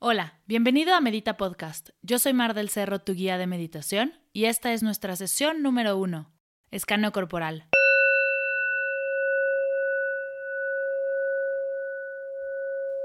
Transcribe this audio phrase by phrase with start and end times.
[0.00, 1.88] Hola, bienvenido a Medita Podcast.
[2.02, 5.98] Yo soy Mar del Cerro, tu guía de meditación, y esta es nuestra sesión número
[5.98, 6.30] uno,
[6.70, 7.68] escaneo corporal.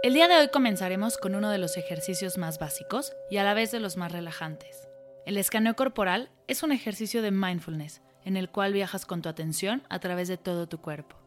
[0.03, 3.55] El día de hoy comenzaremos con uno de los ejercicios más básicos y a la
[3.55, 4.87] vez de los más relajantes.
[5.25, 9.81] El escaneo corporal es un ejercicio de mindfulness en el cual viajas con tu atención
[9.89, 11.22] a través de todo tu cuerpo.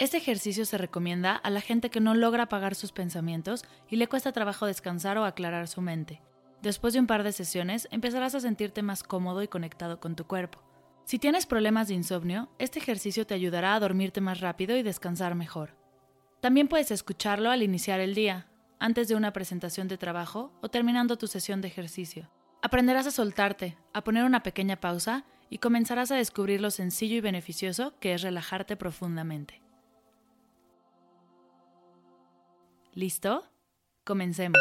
[0.00, 4.08] Este ejercicio se recomienda a la gente que no logra apagar sus pensamientos y le
[4.08, 6.22] cuesta trabajo descansar o aclarar su mente.
[6.62, 10.24] Después de un par de sesiones empezarás a sentirte más cómodo y conectado con tu
[10.26, 10.62] cuerpo.
[11.04, 15.34] Si tienes problemas de insomnio, este ejercicio te ayudará a dormirte más rápido y descansar
[15.34, 15.76] mejor.
[16.40, 21.18] También puedes escucharlo al iniciar el día, antes de una presentación de trabajo o terminando
[21.18, 22.30] tu sesión de ejercicio.
[22.62, 27.20] Aprenderás a soltarte, a poner una pequeña pausa y comenzarás a descubrir lo sencillo y
[27.20, 29.60] beneficioso que es relajarte profundamente.
[32.94, 33.44] ¿Listo?
[34.02, 34.58] Comencemos.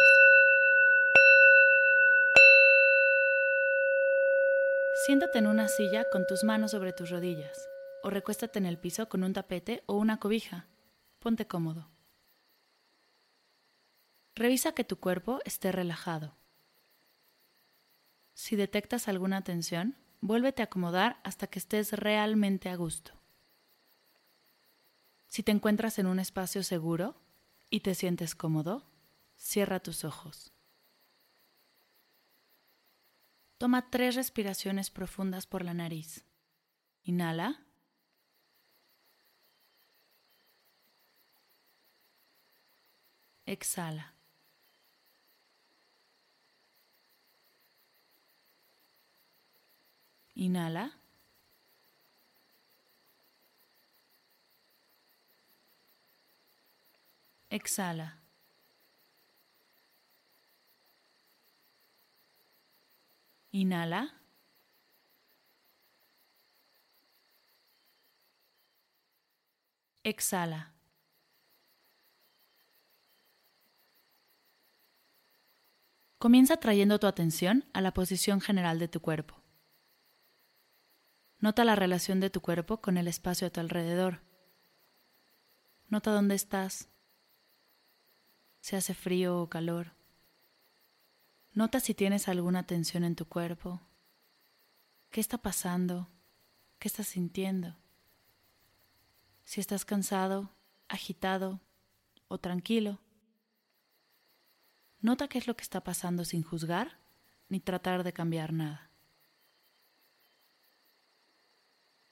[5.08, 7.68] Siéntate en una silla con tus manos sobre tus rodillas
[8.04, 10.68] o recuéstate en el piso con un tapete o una cobija.
[11.18, 11.90] Ponte cómodo.
[14.36, 16.36] Revisa que tu cuerpo esté relajado.
[18.36, 23.14] Si detectas alguna tensión, vuélvete a acomodar hasta que estés realmente a gusto.
[25.28, 27.16] Si te encuentras en un espacio seguro,
[27.70, 28.84] y te sientes cómodo,
[29.36, 30.52] cierra tus ojos.
[33.58, 36.26] Toma tres respiraciones profundas por la nariz.
[37.04, 37.66] Inhala.
[43.46, 44.14] Exhala.
[50.36, 50.99] Inhala.
[57.50, 58.20] Exhala.
[63.52, 64.14] Inhala.
[70.04, 70.74] Exhala.
[76.20, 79.42] Comienza trayendo tu atención a la posición general de tu cuerpo.
[81.40, 84.20] Nota la relación de tu cuerpo con el espacio a tu alrededor.
[85.88, 86.90] Nota dónde estás,
[88.62, 89.94] si hace frío o calor.
[91.54, 93.82] Nota si tienes alguna tensión en tu cuerpo.
[95.10, 96.10] ¿Qué está pasando?
[96.78, 97.76] ¿Qué estás sintiendo?
[99.44, 100.52] Si estás cansado,
[100.88, 101.60] agitado
[102.28, 103.00] o tranquilo.
[105.02, 107.00] Nota qué es lo que está pasando sin juzgar
[107.48, 108.92] ni tratar de cambiar nada.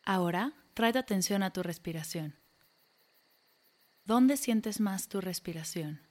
[0.04, 2.36] Ahora, trae atención a tu respiración.
[4.06, 6.02] ¿Dónde sientes más tu respiración?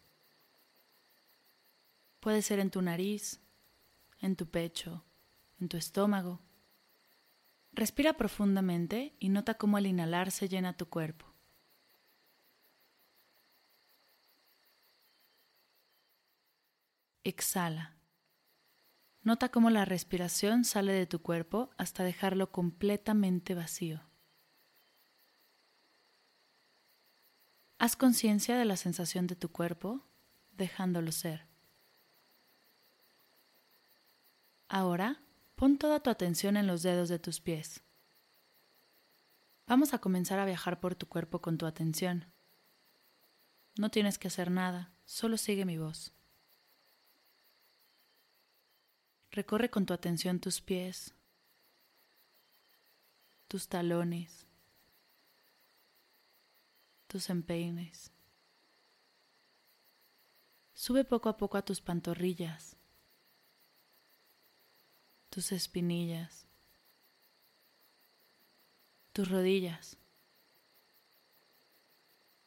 [2.26, 3.41] Puede ser en tu nariz,
[4.20, 5.04] en tu pecho,
[5.60, 6.41] en tu estómago.
[7.70, 11.32] Respira profundamente y nota cómo al inhalar se llena tu cuerpo.
[17.22, 17.94] Exhala.
[19.22, 24.00] Nota cómo la respiración sale de tu cuerpo hasta dejarlo completamente vacío.
[27.78, 30.04] Haz conciencia de la sensación de tu cuerpo,
[30.56, 31.56] dejándolo ser.
[34.69, 35.22] Ahora,
[35.54, 37.82] pon toda tu atención en los dedos de tus pies.
[39.66, 42.27] Vamos a comenzar a viajar por tu cuerpo con tu atención.
[43.78, 46.13] No tienes que hacer nada, solo sigue mi voz.
[49.30, 51.15] Recorre con tu atención tus pies,
[53.48, 54.47] tus talones,
[57.07, 58.10] tus empeines.
[60.74, 62.76] Sube poco a poco a tus pantorrillas
[65.36, 66.47] tus espinillas,
[69.12, 69.98] tus rodillas.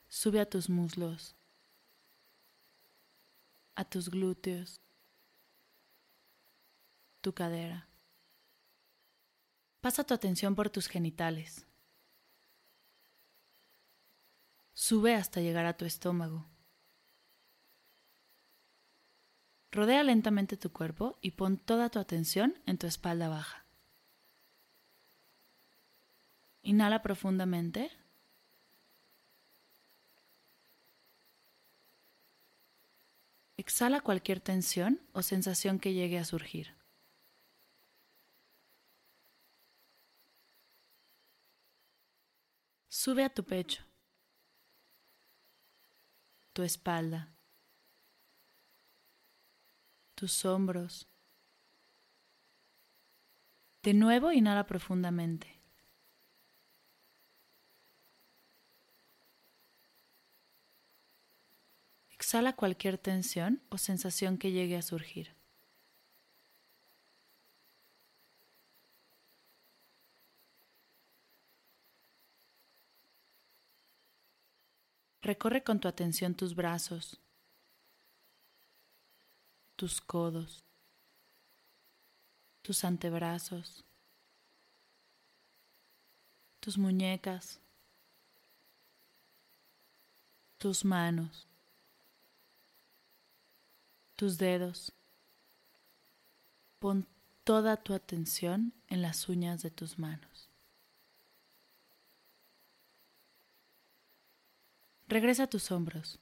[0.07, 1.35] Sube a tus muslos,
[3.75, 4.81] a tus glúteos,
[7.21, 7.87] tu cadera.
[9.81, 11.67] Pasa tu atención por tus genitales.
[14.73, 16.47] Sube hasta llegar a tu estómago.
[19.71, 23.65] Rodea lentamente tu cuerpo y pon toda tu atención en tu espalda baja.
[26.63, 27.91] Inhala profundamente.
[33.57, 36.75] Exhala cualquier tensión o sensación que llegue a surgir.
[42.87, 43.83] Sube a tu pecho,
[46.53, 47.29] tu espalda,
[50.19, 51.07] tus hombros.
[53.83, 55.61] De nuevo, inhala profundamente.
[62.09, 65.37] Exhala cualquier tensión o sensación que llegue a surgir.
[75.21, 77.21] Recorre con tu atención tus brazos,
[79.79, 80.65] tus codos,
[82.61, 83.85] tus antebrazos,
[86.59, 87.59] tus muñecas,
[90.57, 91.49] tus manos
[94.19, 94.91] tus dedos.
[96.79, 97.07] Pon
[97.45, 100.49] toda tu atención en las uñas de tus manos.
[105.07, 106.19] Regresa a tus hombros.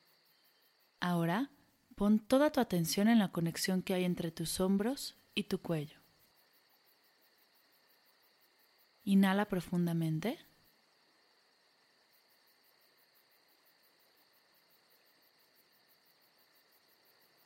[1.00, 1.50] Ahora
[1.98, 6.00] pon toda tu atención en la conexión que hay entre tus hombros y tu cuello.
[9.04, 10.38] Inhala profundamente.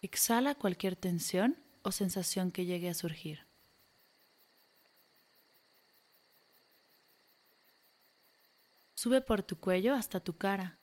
[0.02, 3.46] Exhala cualquier tensión o sensación que llegue a surgir.
[8.96, 10.81] Sube por tu cuello hasta tu cara.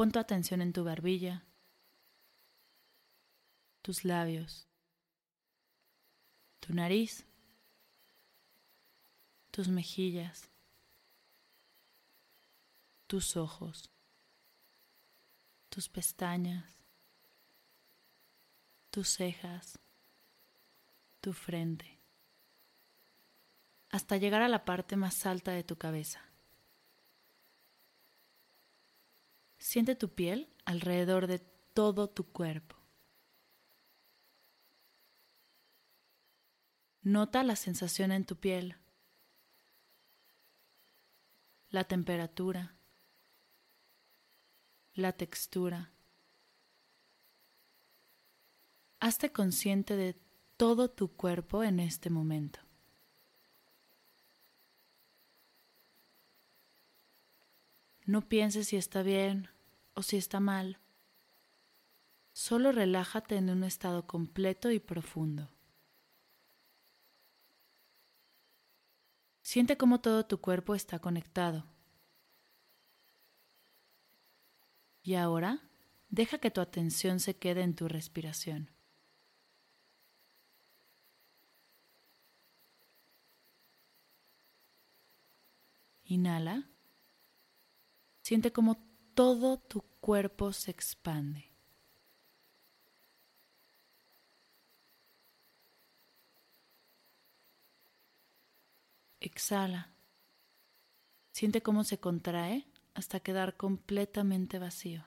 [0.00, 1.44] Pon tu atención en tu barbilla,
[3.82, 4.66] tus labios,
[6.58, 7.26] tu nariz,
[9.50, 10.48] tus mejillas,
[13.08, 13.90] tus ojos,
[15.68, 16.82] tus pestañas,
[18.90, 19.78] tus cejas,
[21.20, 22.00] tu frente,
[23.90, 26.29] hasta llegar a la parte más alta de tu cabeza.
[29.60, 32.74] Siente tu piel alrededor de todo tu cuerpo.
[37.02, 38.76] Nota la sensación en tu piel,
[41.70, 42.74] la temperatura,
[44.94, 45.92] la textura
[49.02, 50.14] Hazte consciente de
[50.58, 52.60] todo tu cuerpo en este momento.
[58.10, 59.48] No pienses si está bien
[59.94, 60.80] o si está mal.
[62.32, 65.48] Solo relájate en un estado completo y profundo.
[69.42, 71.64] Siente cómo todo tu cuerpo está conectado.
[75.04, 75.60] Y ahora,
[76.08, 78.70] deja que tu atención se quede en tu respiración.
[86.02, 86.66] Inhala.
[88.30, 88.76] Siente como
[89.14, 91.50] todo tu cuerpo se expande.
[99.18, 99.90] Exhala.
[101.32, 105.04] Siente cómo se contrae hasta quedar completamente vacío.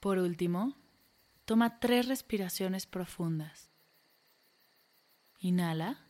[0.00, 0.74] Por último,
[1.44, 3.70] toma tres respiraciones profundas.
[5.38, 6.09] Inhala.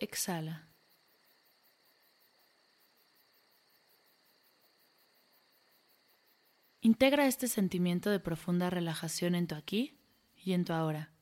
[0.00, 0.66] Exhala.
[6.80, 10.00] Integra este sentimiento de profunda relajación en tu aquí
[10.34, 11.12] y en tu ahora.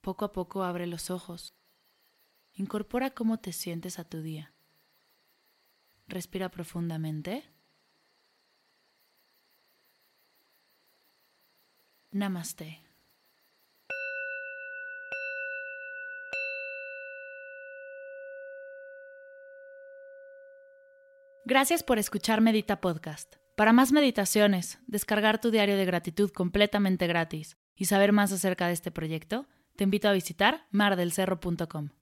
[0.00, 1.54] Poco a poco abre los ojos.
[2.54, 4.54] Incorpora cómo te sientes a tu día.
[6.08, 7.44] Respira profundamente.
[12.10, 12.91] Namaste.
[21.44, 23.34] Gracias por escuchar Medita Podcast.
[23.56, 28.74] Para más meditaciones, descargar tu diario de gratitud completamente gratis y saber más acerca de
[28.74, 32.01] este proyecto, te invito a visitar mardelcerro.com.